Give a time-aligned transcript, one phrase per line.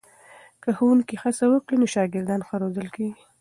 [0.61, 3.23] که ښوونکي هڅه وکړي نو شاګردان ښه روزل کېږي.